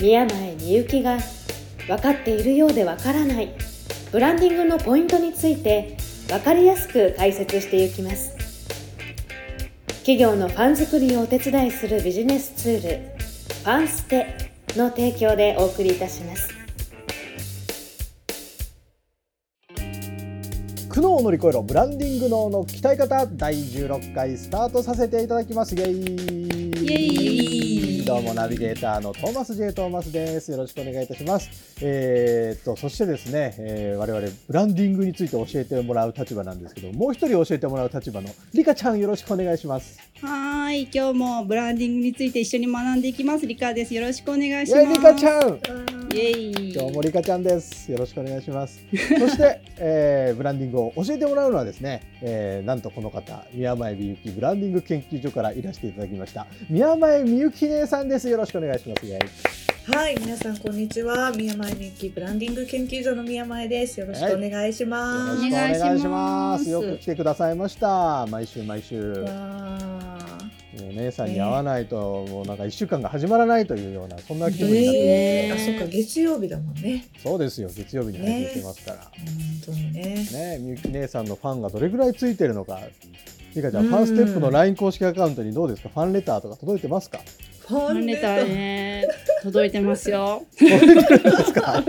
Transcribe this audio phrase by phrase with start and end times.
[0.00, 1.18] 宮前みゆきが
[1.86, 3.54] 分かっているようで分からない。
[4.10, 8.34] ブランディングのポイントについて分かりやすく解説していきます。
[9.98, 14.34] 企業のファン作りをお手伝いするビジネスツールファンステ
[14.74, 16.48] の提供でお送りいたします。
[20.88, 21.62] 苦悩を乗り越えろ。
[21.62, 25.74] ブランディング脳の鍛え方第16回スタートさせていただきます。
[25.74, 27.49] イエイ
[28.10, 30.50] どうもナビゲーターのトーマス J トーマスです。
[30.50, 31.76] よろしくお願いいたします。
[31.80, 40.00] えー、っとそしてですね、えー、我々ブランディングについて教えてもらう立場なんですけどもう一人教えてもらう立場のリカちゃんよろしくお願いします。
[40.20, 43.46] はい今日もブランディングについて一緒に学んでいきます。
[43.46, 43.94] リカです。
[43.94, 44.86] よろしくお願いします。
[44.86, 45.60] リカちゃん
[46.12, 61.32] イエイ今日もリカちゃんですよろしくお願いします そして、えー、ブランディングを教えてもらうのはですね、えー、なんとこの方宮前みゆきブランディング研究所からいらしていただきました宮前みゆき姉さんですよろしくお願いしますはい、皆さんこんにちは。
[61.32, 63.98] 宮前みゆきブランディング研究所の宮前です。
[63.98, 65.36] よろしくお願いします。
[65.36, 66.70] よろしくお願いします。
[66.70, 68.26] よく来てくださいました。
[68.26, 69.24] 毎週毎週。
[70.78, 77.06] もう姉さんに会わないと、もうなんか一週間が始まらないというような、そんな気分になって、えー、あ、そっか、月曜日だもんね。
[77.22, 78.98] そうですよ、月曜日に入っていますから。
[78.98, 79.10] 本
[79.66, 80.28] 当にね。
[80.32, 82.80] ね、みゆき姉さんのファンがどれぐらいついてるのか。
[83.56, 87.18] リカちゃん、ファンステップの LINE 公式アカウントにどうですか、ファンレターとか届いてますか？
[87.66, 89.08] ファンレターね、
[89.42, 90.44] 届いてますよ。
[90.56, 91.84] 届いてるんですか。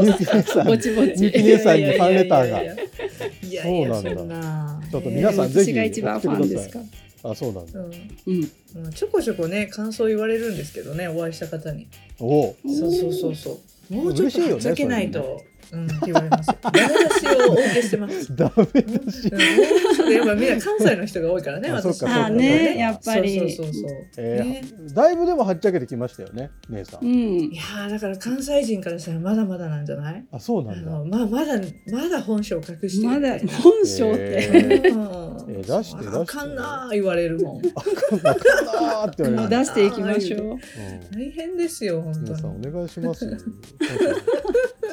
[0.00, 0.66] みゆき姉さん。
[0.66, 1.14] ぼちぼち。
[1.18, 2.60] みゆき姉さんにファンレターが。
[3.62, 4.80] そうなんだ。
[4.90, 6.80] ちょっと皆さんぜひ私が一番ファンですか？
[7.30, 7.80] あ、そうなんだ。
[7.80, 8.30] う
[8.88, 8.90] ん。
[8.92, 11.88] ちょこちょこね、感想言われるんですけどね、お会いした方に。
[12.18, 13.60] おそうそうそうそ
[13.90, 13.94] う。
[13.94, 15.42] もうちょっとはっちゃけないと。
[15.72, 16.50] うん、って言われます。
[16.62, 16.88] ダメ出
[17.20, 18.36] しをお受けしてます。
[18.36, 19.28] ダメ出し。
[19.28, 22.02] うん、やっぱみんな関西の人が多いからね、私。
[22.04, 23.38] あね、やっぱり。
[23.38, 23.90] そうそうそう。
[24.18, 27.04] えー、だいぶでもはっちゃけてきましたよね、姉さん。
[27.04, 27.10] うん。
[27.12, 30.24] いやだから関西人からしたらまだまだなんじゃない？
[30.32, 30.90] あ、そうなんだ。
[30.90, 31.60] まあ、まだ、
[31.90, 34.50] まだ本性隠してまだ本性って。
[34.52, 36.16] えー、出して出して。
[36.16, 37.62] あかんな言われるもん。
[37.74, 38.32] あかんな
[39.06, 39.58] って言われる。
[39.58, 40.58] 出していきましょう。
[41.14, 42.24] 大変ですよ、本当に。
[42.26, 43.26] 皆さんお願いします。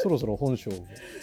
[0.04, 0.78] そろそろ本性フ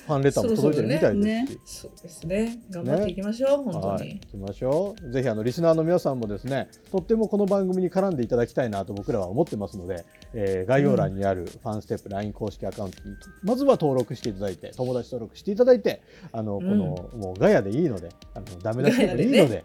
[0.09, 2.59] ァンレターも届いてるみたいですし、そうですね。
[2.71, 3.87] 頑張っていきましょう、本当に。
[3.87, 5.13] はい、行きましょう。
[5.13, 16.03] ぜひあのリスナーの皆さんもですね、とってもこの番組に絡んでいただきたいなと僕らは思ってますので、えー、概要欄にあるファンステップ LINE 公式アカウントにまずは登録していただいて、友達登録していただいて、
[16.33, 19.65] あのこの、もうガヤでいいので、あのダメ出しでもいいので、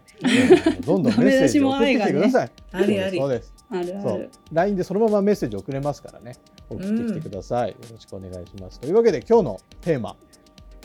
[0.84, 2.50] どんどんメッセージを送ってきてください。
[2.72, 3.18] ありあり。
[3.18, 3.55] そうです。
[3.70, 4.30] あるある。
[4.52, 6.36] LINE でそのままメッセージ送れますからね。
[6.68, 7.70] 送ってきてください。
[7.70, 8.80] よろしくお願いします。
[8.80, 10.16] というわけで今日のテーマ、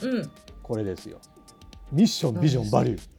[0.01, 0.31] うん、
[0.61, 1.19] これですよ。
[1.91, 3.11] ミッション、ビジョン、バリュー。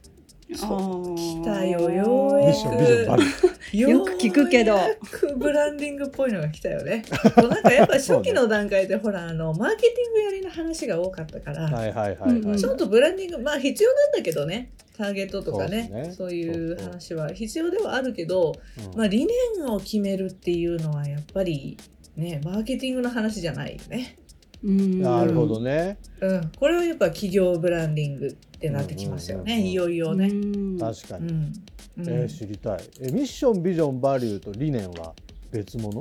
[0.53, 3.53] 来たよよミッション、ビジョン、バリュー。
[3.79, 4.77] よく聞くけど。
[5.37, 7.05] ブランディングっぽいのが来たよね。
[7.37, 14.73] なんかやっぱ初期の段階でほらあのマーケティングやりの話が多かったから、はいはいはい、はい、ちょっとブランディングまあ必要なんだけどね。
[14.97, 18.53] ターゲットとかね、ね、そういう話は必要ではあるけど、
[18.93, 21.79] うん、まあ、理念を決めるっていうのはやっぱり
[22.17, 24.19] ねマーケティングの話じゃないよね。
[24.65, 26.53] なるほどね、うん。
[26.57, 30.31] これはやっぱ企業ブランディングってなってきますよね、いよいよね。
[30.79, 31.33] 確かに。
[31.33, 31.53] うん、
[31.99, 33.11] えー、知りたいえ。
[33.11, 35.15] ミッション、ビジョン、バリューと理念は
[35.51, 36.01] 別物？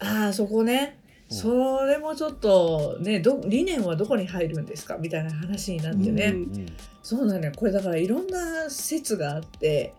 [0.00, 0.98] ああ、そこね。
[1.32, 4.96] それもちょっとねど理念はどこに入るんですか？
[4.98, 6.66] みたいな話になってね、うん、
[7.02, 7.52] そうなんだよ。
[7.56, 9.94] これだからいろんな説があって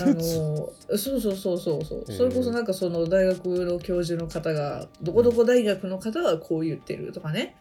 [0.00, 2.12] あのそうそうそうそうそう。
[2.12, 7.56] それこそなんかその大学の教授の方がどこどこ大学の方はこう言ってるとかね。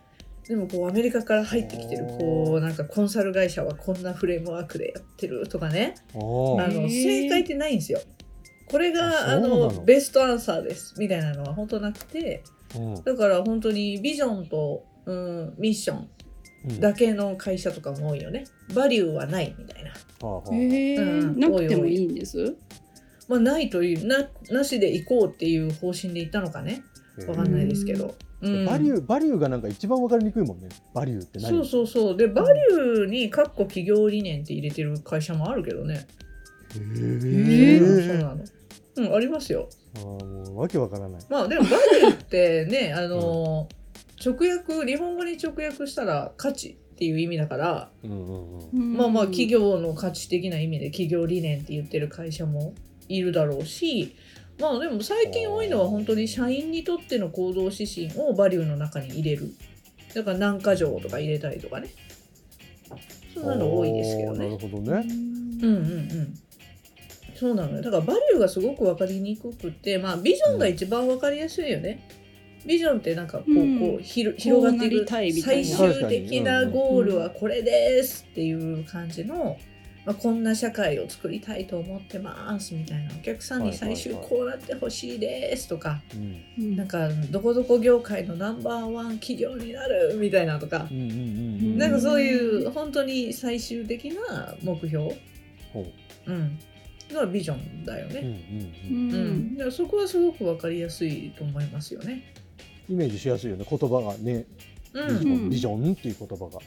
[0.48, 5.96] でもこうアメリカから入ってきてるこうなんかコンサル会社はこんなフレームワークでやってるとかね。
[6.14, 8.02] あの正解ってないんですよ。
[8.66, 10.96] これがあのベストアンサーです。
[10.98, 12.44] みたいなのは本当なくて
[13.04, 16.10] だから本当にビジョンと、うん、ミッション
[16.80, 18.46] だけの会社とかも多いよね。
[18.74, 19.92] バリューはないみたいな。
[20.52, 22.56] へうん、なくてもいいんです？
[23.28, 26.84] まあ、ないというななしで行こうっていう方針で行ったのかね。
[27.28, 28.16] わかんないですけど。
[28.42, 30.68] うん、バリューバリューがなんか一番わかりにくいもんね。
[30.94, 31.50] バリューって何？
[31.50, 32.18] そうそうそう。
[32.18, 36.08] でバリューにかっこ企業理念って入れてる会社もあるけどね。
[36.76, 38.44] へえそうなの。
[38.96, 39.70] うん、ありますよ。
[39.96, 41.22] あーもうわけわからない。
[41.30, 43.68] まあでもバリューってね、 あの
[44.24, 48.94] 直訳日本語に直訳したら価値っていう意味だから、うんうんうん。
[48.94, 52.74] まあまあ企業の価値的な意味で企業理念って言ってる会社も
[53.10, 54.16] いるだろうし、
[54.60, 59.54] まあでも最近多いのは本当に社員にとっての行動指針をバリューの中に入れる。
[60.14, 61.90] だから何か条とか入れたりとかね。
[63.34, 64.38] そんなの多いですけどね。
[64.38, 65.06] なるほどね。
[65.62, 66.34] うんうんうん。
[67.44, 67.82] そうなのよ。
[67.82, 72.00] だからバリューがすごく分かりにくくて、まあビジョンが一番分かりやすいよね。
[72.66, 73.80] ビジョンってなんかこう、うん。
[73.82, 79.58] こうひろ広がっていく最な終的なゴールはこれですっていう感じの、
[80.06, 83.12] まあ、こんな社会を作りたいと思ってますみたいな。
[83.14, 86.02] お客さんに最終こうなってほしいですとか、
[86.58, 90.88] なんかどこどこ業界のナンバーワン企業になるみたいなとか。
[90.90, 91.20] う、んうんうんう
[91.76, 91.78] ん。
[91.78, 95.14] なんかそういう本当に最終的な目標、
[96.28, 96.60] うん、
[97.14, 98.20] がビジョンだよね。
[98.20, 98.36] うんうんう。
[98.90, 102.34] うんんうん、だからそこはすごくわかりやすいと思いますよね。
[102.90, 103.66] イメージしやすいよね。
[103.70, 104.46] 言葉がね、
[104.94, 106.60] うん、ビジョンっていう言葉が。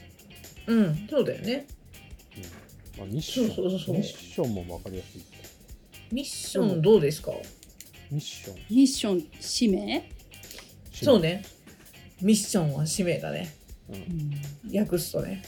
[0.67, 1.67] うん、そうだよね。
[2.97, 3.55] まあミッション。
[3.55, 5.21] そうそうそうミッションもわかりやすい。
[6.11, 7.31] ミッションどうですか、
[8.09, 8.55] ミッション。
[8.69, 10.09] ミッション使命、
[10.91, 11.43] そうね。
[12.21, 13.53] ミッションは使命だね。
[13.89, 14.77] うん。
[14.77, 15.43] 訳すとね。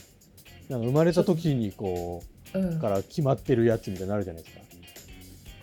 [0.68, 2.24] なんか生まれた時にこ
[2.54, 4.62] うんう、から決まってるやつみたいになるじゃないですか。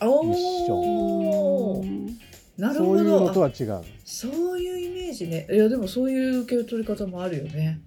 [0.00, 2.16] おミッシおー
[2.58, 3.82] なるほそういうのとは違う。
[4.04, 5.46] そういうイメージね。
[5.50, 7.80] いやでもそういう受け取り方もあるよね。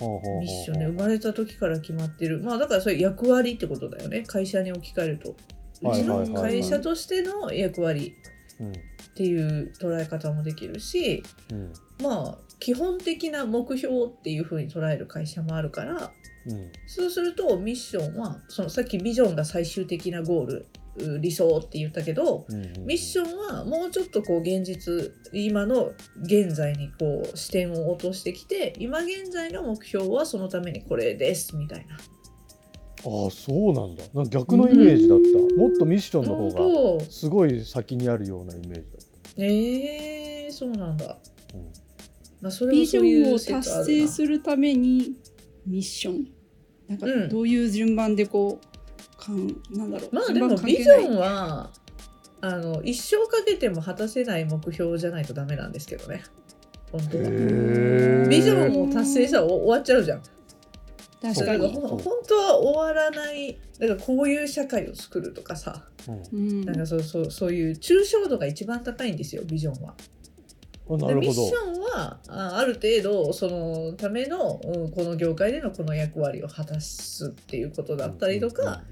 [0.00, 0.86] ミッションね。
[0.86, 2.40] 生まれた時から決まってる。
[2.40, 4.24] まあだからそれ役割ってことだよね。
[4.26, 5.36] 会社に置き換えると。
[5.82, 8.14] うちの会社としての役割
[8.60, 11.72] うんっていう捉え方もできるし、うん
[12.02, 16.12] まあ基本的な目標っていう風に捉える会社もあるから、
[16.46, 20.66] うんそうするとミッションはそのさっきビジョンが最終的なゴールう
[20.96, 25.92] 理想って言ったけどうんうんミッションはもうちょっとこう現実今の
[26.22, 31.96] 現在にこう視点を落としてきて今現在の目標はそのためにこれですみたいな。
[33.04, 34.04] ああそうなんだ。
[34.14, 35.56] なんか逆のイメージだった。
[35.56, 37.10] もっとミッションの本方が当。
[37.10, 38.84] すごい先にあるようなイメージだっ
[39.38, 41.06] えー、そうなんだ。
[41.06, 41.16] た、
[41.54, 41.72] うん。
[42.40, 45.16] まあ、それビジもそういうョンを達成するために
[45.66, 46.26] ミッション。
[46.88, 47.28] なんかうん。
[47.28, 48.71] どういう順番でこう
[49.22, 50.14] かんなんだろう。
[50.14, 51.70] まあでもビジョンは
[52.40, 56.24] あの一生かけても果たせない目標じゃないとダメなんですけどね。
[56.90, 57.24] 本当は。
[57.26, 60.22] へビジョンを達成したら終終わっちゃうじゃん。
[61.22, 61.62] 確かに。
[61.62, 65.84] だからほん本当は終わらないだからこういう社会を作るとかさ。
[66.32, 66.64] うん。
[66.64, 69.94] なんかそうそうそういう抽象度が一番高いんですよビジョンは。
[70.88, 78.82] ミッションはあある程度そのための、うんこの業界でのこの役割を果たすっていうことだったりとか、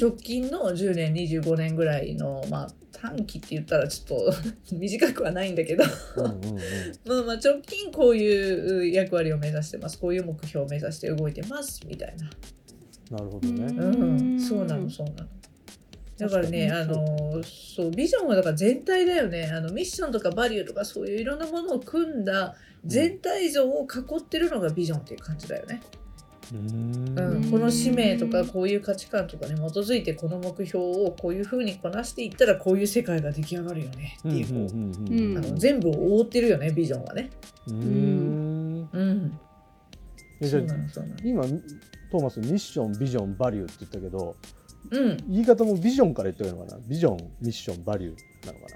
[0.00, 4.34] 直近の10年25年ぐらいの、まあ、短期って言ったらちょっと
[4.74, 5.84] 短くはないんだけど。
[7.04, 9.98] まあまあ直近こういう役割を目指してます。
[9.98, 12.30] こういう目標を目指して動いてますみたいな。
[13.10, 14.02] なるほどね、うん
[14.32, 15.28] うん、そうなのそうなの。
[16.18, 17.90] だからね、あのそう。
[17.90, 19.50] ビジョンはだから全体だよね。
[19.52, 22.54] あのミッションとかバリューとかそういういろんなものを組んだ
[22.86, 25.82] 全体像を囲ってるのがビジョンっていう感じだよね。
[26.52, 27.46] うーうん。
[27.46, 37.30] んこの使命とかこういう価値観とかに基づいてこの目標をこういうふうにこなしていったらこういう世界が出来上がるよねっていう,、全部を覆ってるよねビジョンはね。
[37.68, 38.88] うん。
[38.92, 39.38] うん。
[41.24, 41.42] 今
[42.10, 44.36] トーマスミッションビジョンバリューって言ったけど
[44.90, 46.78] うん、言い方もビジョンから言ってるのかな？
[46.86, 48.66] ビジョンミッションバリューなのか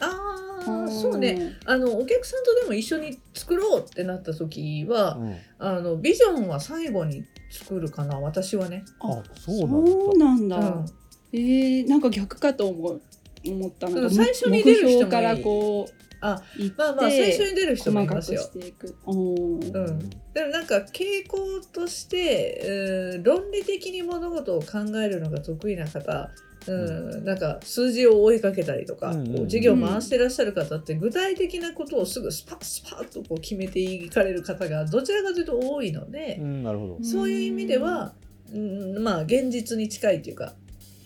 [0.00, 1.56] ああそうね。
[1.66, 8.84] あのお客さんとでも一緒に作ろうってなった時は、な、うん、あのビジョンは最後に作るかな私はね。
[9.00, 10.86] あそうそうなんだ、うん。
[11.32, 13.02] えー、なんか逆かと思う
[13.46, 16.42] 思った最初に出る人からこうあ
[16.78, 18.40] まあまあ最初に出る人もいますよ。
[18.40, 18.50] し。
[18.50, 18.96] ていく。
[19.04, 19.72] おー。
[19.72, 20.10] うん。
[20.32, 26.30] でもなんか傾向として、うん、論理的に物事を考えるのが得意な方、
[26.66, 36.98] うんなんか数字を追いかけたりとか、うんうんこう事業を回してらっしゃる方って具体的なことをすぐスパッスパッとこう決めていかれる方がどちらかというと多いので、うん、なるほど。
[37.02, 38.14] そういう意味では、
[38.52, 40.54] うん、まあ現実に近いというか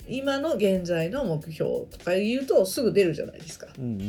[0.09, 3.67] 今の現在の目標とか言うとすぐ出るじゃないですか。
[3.79, 4.01] うんうんうん。
[4.01, 4.05] う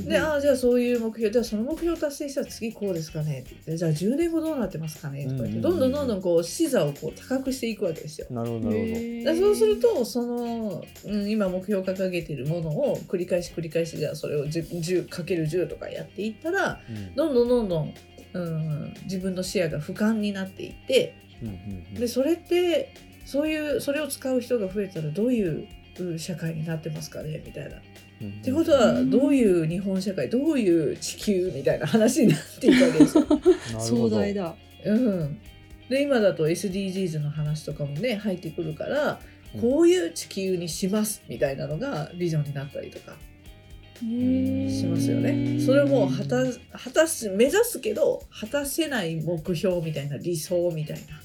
[0.00, 3.50] んで、ああじゃあそういう目標じゃあその目標を達成したら次こうですかねって。
[3.50, 5.24] 言ってじゃあ10年後どうなってますかね？
[5.24, 8.26] とか言って、うんどんどんどんどんこう視座をこう高くしていくわけですよ。
[8.30, 17.14] なるほどなるほど、へーでそうするとその、うん、今目標を掲げているものを繰り返し繰り返しじゃあそれを 10, かける10とかやっていったらうん。
[17.14, 17.94] どんどんどんどん、
[18.32, 21.94] うん、自分の視野が俯瞰になっていってうんうんうん。
[21.94, 25.66] でそれってそういうそれを使う人が増えたらどういう
[26.00, 27.76] うん社会になってますかねみたいな。
[28.22, 33.26] うんってことはどういう日本社会どういう地球みたいな話になっていくわけですよ。
[33.80, 34.54] 壮ど大だ。
[34.84, 35.38] うん、
[35.88, 39.20] で今だと SDGs の話とかもね入ってくるから
[39.54, 43.16] うんこういう地球にしますみたいなのがビジョンになったりとか
[43.98, 45.60] しますよね。
[45.60, 46.44] それも果た
[46.78, 51.20] 果たす目指すけど果たせない目標みたいな理想みたいな。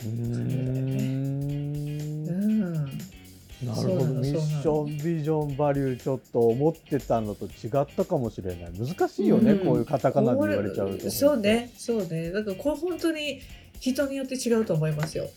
[0.00, 0.08] うー。
[0.08, 1.48] ん
[2.28, 4.04] うん、なるほど。
[4.06, 8.72] ミッションビジョンバリューちょっと思ってたのと違ったかもしれない。
[8.78, 9.66] 難しいよね、うん。
[9.66, 12.30] こういうカタカナで言われちゃうとそうねそうね。
[12.30, 13.40] だからこれ本当に
[13.80, 15.28] 人によって違うと思いますよ。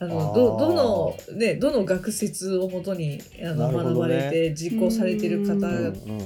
[0.00, 3.74] あのどどのねどの学説をもとにあの、ね。
[3.78, 5.58] 学ばれて実行されてる方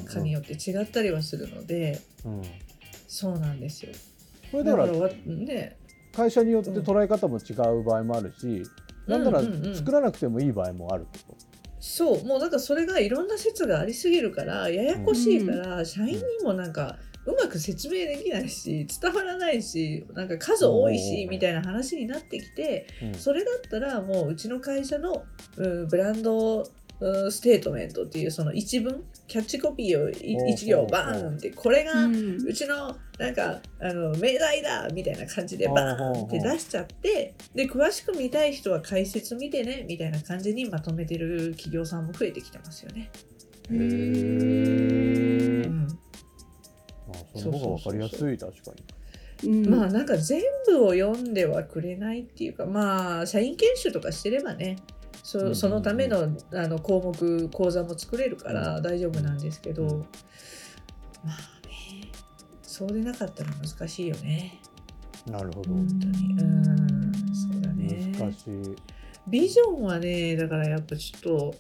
[0.05, 2.43] かによって違ったりはするので、うん。
[3.09, 3.93] そうなんですよ。
[4.51, 5.77] これだからわね
[6.15, 8.63] 会社によって捉え方も違う場合もあるし、
[9.07, 9.77] なんならうんうんうん。
[9.77, 11.37] 作らなくてもいい場合もあるってこ
[11.81, 12.25] そう。
[12.25, 23.15] もうなんかそれがいろんな説がありすぎるからややこしいから、社員にもなんかうまく説明できないし伝わらないしなんか数多いしみたいな話になってきてと、うん。
[23.15, 25.25] それだったらもううちの会社の、
[25.57, 26.65] うん、ブランド
[27.01, 43.11] うんステートメントっていうその一文キャッチコピーをいおー一行おーバーンってこれがうちのなんかあの命題だみたいな感じでバーンって出しちゃってで詳しく見たい人は解説見てねみたいな感じにまとめてる企業さんも増えてきてますよね。
[43.71, 45.89] へうーん
[47.09, 48.73] あその方が分かりやすい確か
[49.43, 49.51] に。
[49.51, 49.71] うん。
[49.71, 54.77] まあなんか全部を読んではくれないっていうかまあ社員研修とかしてればね
[55.23, 59.91] そそのためのあの項目講座も作れるから大丈夫なんですけど、うん。
[60.01, 60.07] ま
[61.27, 62.11] あね
[62.63, 64.61] そうでなかったら難しいよね。
[65.31, 66.35] なるほど、本当に。
[66.35, 68.13] うんそうだね。
[68.19, 68.77] 難しい。
[69.29, 71.55] ビジョンはねだからやっぱちょっと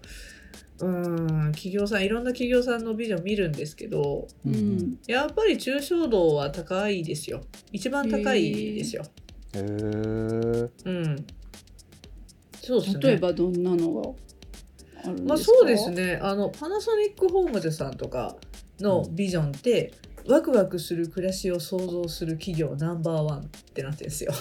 [0.84, 4.98] うん企業さんいろんな企業さんのビジョン見るんですけどうん。
[5.06, 7.42] やっぱり抽象度は高いですよ。
[7.70, 9.04] 一番高いですよ、
[9.54, 11.26] へえうん
[12.64, 14.10] そうですね例えばどんなのが
[15.04, 15.28] あるんですか？
[15.28, 15.90] まあそうです。
[15.90, 18.36] ねあのパナソニックホームズさんとか
[18.80, 19.92] のビジョンって、
[20.28, 23.42] ワクワクする暮らしを創造する企業ナンバーワンっ
[23.74, 24.32] てなってるんですよ。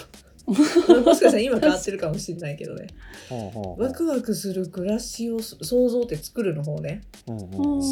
[0.46, 0.64] もし
[1.04, 2.88] かしたら今変わってるかもしれないけどね。
[3.78, 7.02] ワクワクする暮らしを創造って作るの方ね。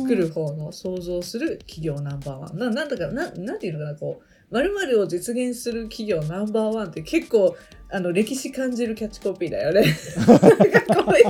[0.01, 2.59] 作る方の創造する企業ナンバーワン。
[2.59, 4.25] ななんだかななんていうのかなこう。
[4.51, 7.57] まるを実現する企業ナンバーワンって結構
[7.93, 9.83] あの歴史感じるキャッチコピーだよね。
[10.27, 11.27] なんかこういう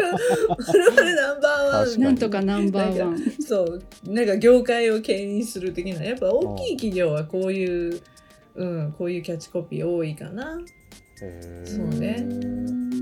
[0.94, 3.18] まるナンバーワンなんとかナンバーワン。
[3.40, 8.00] そうなんか業界を牽引する的なやっぱ大きい企業はこういう、
[8.54, 10.58] うん、こういうキャッチコピー多いかな。
[11.64, 12.26] そうね。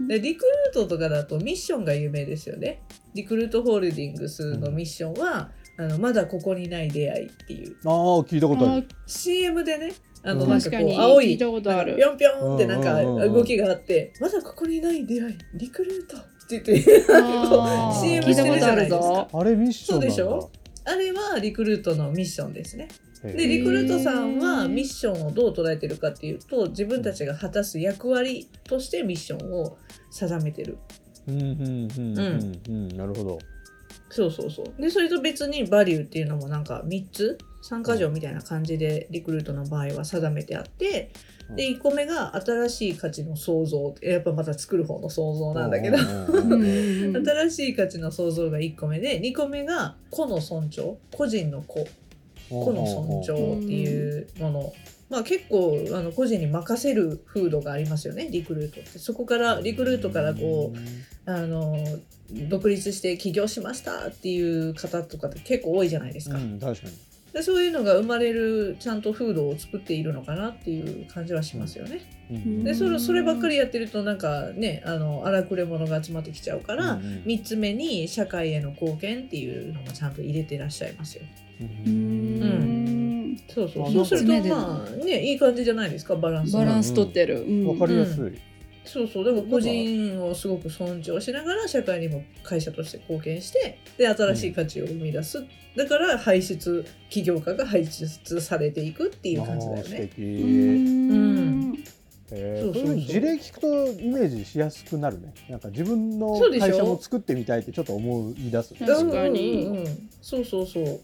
[0.08, 0.44] でリク
[0.74, 2.82] ルートとかだとミッションが有名ですよね。
[3.14, 7.76] リクルートホールディングスのミッションは、あのまだここにない出会いっていう。
[7.84, 9.92] ああ聞いたことあある CM でね
[10.24, 10.50] あのうん。
[10.50, 11.96] なんか確かにこう青い聞いたことある。
[11.96, 13.34] ピョンピョンってなんかうんうんうんうん。
[13.34, 19.28] 動きがあって、まだここにない出会いリクルートって言って CM 聞いたことあるしてるじゃないですぞ。
[19.30, 19.38] か。
[19.38, 20.14] あれミッションなんだ。
[20.14, 20.50] そうでしょ？
[20.86, 22.88] あれはリクルートのミッションですね。
[23.22, 29.76] でリクルートさんはミッションをどう捉えてるかっていうと自分たちが果たす役割としてミッションを
[30.10, 30.78] 定めてる。
[31.26, 32.88] うんうんうんうんうん。
[32.96, 33.38] なるほど。
[34.10, 34.80] そうそうそう。
[34.80, 41.10] でそれと別にバリューっていうのもなんか3つ3箇条みたいな感じでリクルートの場合は定めてあって
[41.56, 43.94] で1個目が新しい価値の創造。
[44.02, 45.96] やっぱまた作る方の創造なんだけど。
[45.98, 50.96] 新しい価値の創造が1個目で2個目が個の尊重。
[51.14, 51.86] 個人の個
[52.48, 54.72] 個の尊重っていうもの、
[55.10, 58.98] まあ結構あの個人に任せる風土がありますよねリクルートって。
[58.98, 61.76] そこからリクルートからこうあの
[62.48, 72.00] 独立して起業しましたっていう方とかって結構多いじゃないですか、うん確かにでそういうのが生まれるちゃんと風土を作っているのかなっていう感じはしますよね。
[72.30, 72.64] うん。
[72.64, 77.22] でそれそればっかりやってるとなんかねあの荒くれ者が集まってきちゃうから、うんうん。
[77.24, 81.22] 3つ目に社会への貢献っていうのもちゃんと入れてらっしゃいますよ。
[81.60, 83.32] ううん。
[83.34, 83.88] んそうそう。
[83.88, 86.60] あそうするとまあねいい感じじゃないですかバランスが。
[86.60, 87.42] バランス取ってる。
[87.42, 87.66] うん。
[87.68, 88.38] わかりやすい
[88.88, 89.24] そうそう。
[89.24, 95.44] だから個人をすごく尊重しながら社会にも会社として貢献してで新しい価値を生み出す、
[95.76, 100.10] だから排出起業家が排出されていくっていう感じだよね。
[100.18, 101.78] うん。
[102.30, 102.82] そうそうそう。
[102.82, 105.32] そういう事例聞くとイメージしやすくなるね。
[105.48, 106.66] なんか自分のそうでしょ。
[106.66, 108.86] 会社も作ってみたいってちょっと思い出すね。
[108.86, 109.78] 確かにうんうん。
[109.78, 111.00] うんそうそうそう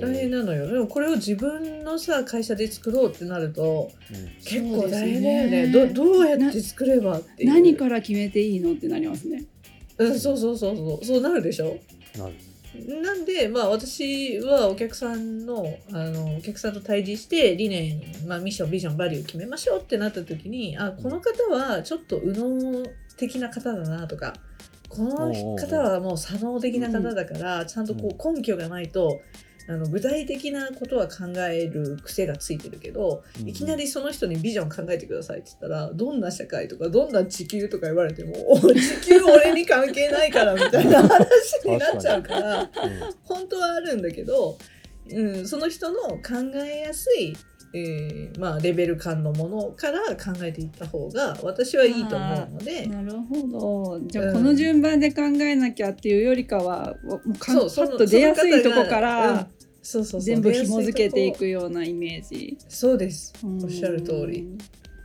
[0.00, 0.66] 大変なのよ。
[0.66, 4.26] でもこれを自分のさ会社で作ろうってなるとうん。
[4.44, 5.66] 結構大変だよね。
[5.66, 5.72] ね。
[5.72, 7.48] どどうやって作ればっていう。
[7.48, 9.44] 何から決めていいのってなりますね。
[9.98, 11.04] うん、そうそうそうそう。
[11.04, 11.78] そうなるでしょ？
[12.18, 12.34] なる。
[13.02, 22.84] なんで、まあ、私はお客さんのあのお客さんと対峙して理念、まあ、ミッションビジョンバリュー決めましょうってなった時にあこの方はちょっと右脳
[23.16, 24.34] 的な方だなとか
[24.90, 29.20] この方はもう左脳的な方だから、ちゃんとこう根拠がないと
[29.68, 41.28] あの具体的なことは考える癖がついてるけど、うんいきなりその人にビジョン考えてくださいって言ったらどんな社会とかどんな地球とか言われてもお 地球俺に関係ないからみたいな話
[41.64, 42.60] になっちゃうから。
[42.62, 42.68] うん
[43.24, 44.56] 本当はあるんだけど、
[45.10, 46.20] うん、その人の考
[46.64, 47.36] えやすい、
[47.74, 52.86] えーまあ、レベル感のものから考えていった方が私はいいと思うので。
[52.86, 59.46] なるほどじゃあうんこの順番で考えなきゃっていうよりかはもうかそうパッと出やすいとこから、うん
[59.86, 62.58] そうそうそう全部紐付けていくようなイメージ。
[62.68, 64.48] そうですうんおっしゃる通り。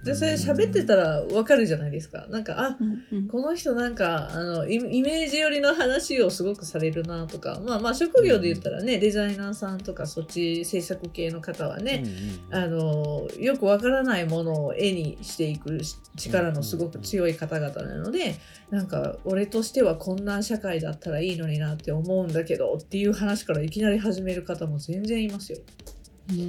[0.03, 2.25] でそれ喋ってたらわかるじゃないですか。
[2.29, 3.27] なんかあうんうん。
[3.27, 7.61] この人なんかあのイイメージ寄りの話をすごくされるなとか。
[7.65, 12.03] まあまあ職業で言ったらねデザイナーさんとかそっち制作系の方はね、
[12.51, 12.63] うんうん。
[12.63, 15.79] あのよくわからないものを絵にしていく
[16.15, 18.35] 力のすごく強い方々なので
[18.71, 25.59] なんか俺としてはこんな社会だったらいいのになって思うんだけどっていう話からいきなり始める方も全然いますよ。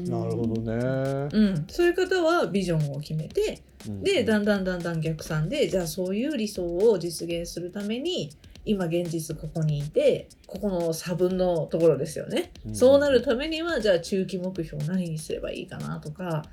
[0.08, 1.28] なるほどね。
[1.32, 8.30] うん、そういう方はビジョンを決めてうんでだんだんだんだん逆算でじゃあそういう理想を実現するために
[8.64, 12.52] 今現実ここにいてここの差分のところですよね。
[12.66, 16.44] うんそうなるためにはじゃあ中期目標何にすればいいかなとか、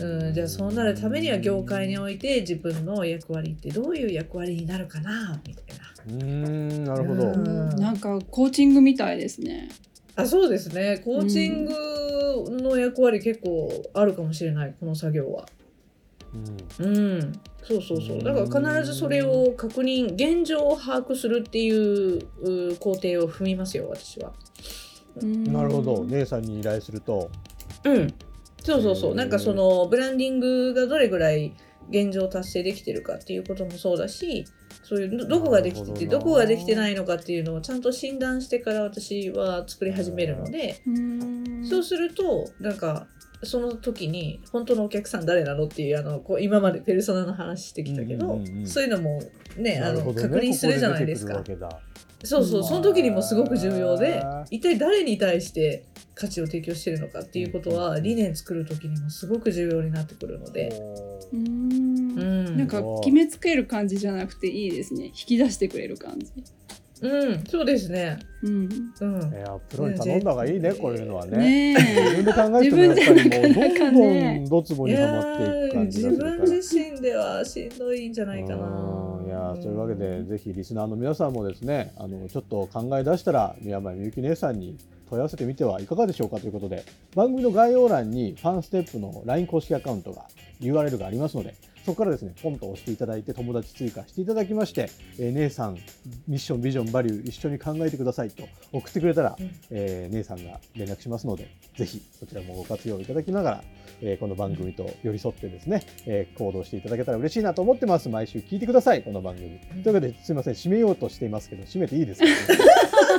[0.00, 5.82] うん、じゃあそうなるためには業界において自分の役割ってどういう役割になるかなみたいな。
[6.06, 7.22] うーんなるほど。
[7.24, 9.68] ううんんなんかコーチングみたいですね。
[10.16, 11.00] あそうですね。
[11.04, 11.72] コーチング
[12.50, 15.46] の役割結構あるかもしれないこの作業は。
[16.78, 18.22] うん、そうそうそう。
[18.22, 24.32] だから必ずそれを確認現状を把握するっていうう工程を踏みますよ私は。
[25.22, 26.04] なるほど。
[26.04, 27.30] 姉さんに依頼すると。
[27.84, 28.14] うん、
[28.62, 29.14] そうそうそう。
[29.14, 31.52] なんかそのブランディングがどれぐらい
[31.90, 34.46] 現状達成できてるかっていうこともそうだし
[34.82, 41.64] そういうどどこができててどこができてないのかっていうのをちゃんと診断してから私は作り始めるので、うん。
[41.64, 43.06] そうするとなんか
[43.44, 48.66] その時に本当のお客さん誰なのっていうあのこう今までペルソナの話してきたけど、うんうんうんうん。
[48.66, 49.22] そういうのも
[49.56, 51.34] ねあの確認するじゃないですか。
[51.34, 51.68] ここ
[52.24, 52.66] そうそう、うん。
[52.66, 60.80] その時にもすごく重要で一体誰に対して価値を提供してるのかっていうことは、うん理念作る時にもすごく重要になってくるので。
[61.32, 61.91] うん、
[62.22, 65.06] なんか決めつける感じじゃなくていいですね。
[65.06, 66.30] 引き出してくれる感じ。
[67.02, 68.18] うん、そうですね。
[68.42, 68.68] うん。
[69.00, 69.40] うんい。
[69.40, 71.74] やプロに頼んだ方がいいねこういうのはね。
[71.74, 76.46] ね自分で考えてもやっぱりもうどんどねんドツボいやにはまっていくー感じ自がするから。
[76.46, 78.66] 分自身ではしんどいんじゃないかな。
[78.66, 84.76] うんいやーそういうわけで、ぜひリスナーの皆さんもですねあのちょっと考え出したら宮前みゆき姉さんに
[85.08, 90.26] 問い合わせてみてはいかがでしょうかということで番組の概要欄にファンステップの LINE 公式アカウントが
[90.60, 95.74] URL がありますのでそこからですねポンと押していただいて友達追加していただきまして、えー姉さん
[96.28, 103.64] ミッションビジョンバリュー一緒に考えてくださいと送ってくれたら、うんえー姉さんが連絡しますのでぜひそちらもご活用いただきながら
[104.00, 108.08] えーこの番組と寄り添ってですね、えー行動していただけたら嬉しいなと思ってます。
[108.08, 109.58] 毎週聞いてください、この番組。
[109.82, 112.26] というわけで、すみません、締めようとしていますけど、締めていいですか、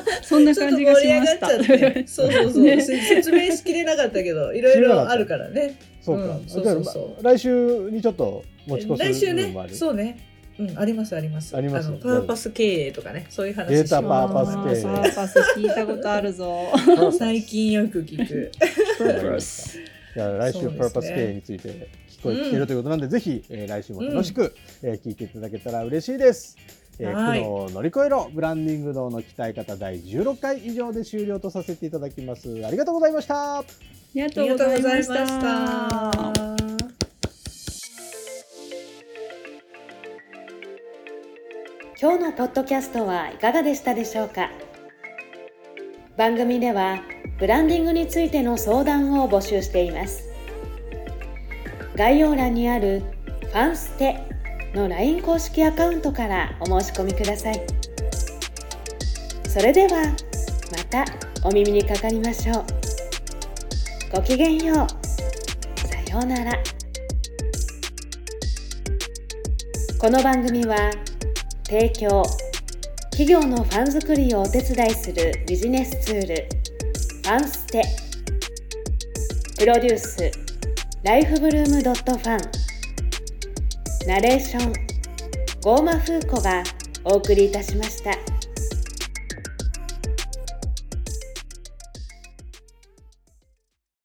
[0.24, 1.86] そんなちょっと感じが盛り上がっちしました。
[1.86, 2.08] ゃって。
[2.08, 2.64] そうそうそう。
[2.66, 5.76] ねせ説明しきれなかったけど、いろいろあるからね。
[6.02, 6.26] そうか。
[6.26, 10.18] うんそうそうそう来週にちょっと持ち越来週ねそうね。
[10.60, 11.58] うん、ありますあります。
[11.58, 16.68] ありますのパーパス経営とかね、そういう話データパーパス経営パーパス聞いたことあるぞ。
[17.12, 18.52] す 最近よく聞く。
[20.14, 21.70] じゃあ来週、パーパス経営について
[22.08, 24.54] 聞こえ聞けるということなんで、ぜひ、えー来週も楽しく、
[24.84, 26.56] えー聞いていただけたら嬉しいです。
[27.00, 32.66] えーはい苦悩を乗り越えろブランディング道の鍛え方第16回以上で終了とさせていただきます。
[32.66, 33.60] ありがとうございました。
[33.60, 33.64] あ
[34.14, 36.74] りがあとうござざいました。。
[42.00, 44.50] 今日のポッドキャストはいかがでしたでしょうか？
[46.18, 47.00] 番組では
[47.40, 50.30] ブランディングについての相談を募集しています
[51.96, 53.02] 概要欄にある
[53.42, 54.18] 「ファンステ」
[54.74, 57.62] の LINE 公式アカウントからお申し込みください。
[59.48, 60.06] それでは
[60.72, 61.06] また
[61.44, 62.66] お耳にかかりましょう。
[64.12, 65.88] ごきげんよう。
[65.88, 66.54] さようなら。
[70.00, 70.92] この番組は
[71.66, 72.24] 提供
[73.12, 77.84] 企業のファン作りをお手伝いするビジネスツールファンステ。
[79.60, 80.32] プロデュース
[81.04, 82.63] ライフブルームドットファン。
[84.06, 84.74] ナレーション
[85.62, 86.62] ゴーマフーコが
[87.06, 88.33] お送りいたしました。